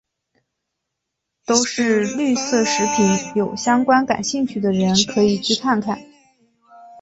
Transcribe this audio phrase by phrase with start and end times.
[1.45, 6.01] 都是绿色食品有相关感兴趣的人可以去看看。